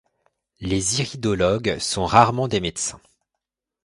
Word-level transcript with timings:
Les 0.61 0.99
iridologues 0.99 1.77
sont 1.79 2.07
rarement 2.07 2.47
des 2.47 2.59
médecins. 2.59 2.99